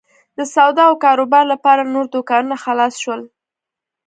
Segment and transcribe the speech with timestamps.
[0.37, 3.21] د سودا او کاروبار لپاره نور دوکانونه خلاص شول.